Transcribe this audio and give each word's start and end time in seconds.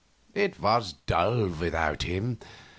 It 0.33 0.59
was 0.59 0.93
dull 1.05 1.47
without 1.49 2.01
him. 2.01 2.39